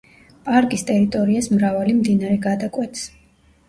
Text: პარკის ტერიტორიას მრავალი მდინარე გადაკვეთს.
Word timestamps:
პარკის 0.47 0.85
ტერიტორიას 0.87 1.51
მრავალი 1.59 1.97
მდინარე 2.01 2.43
გადაკვეთს. 2.51 3.11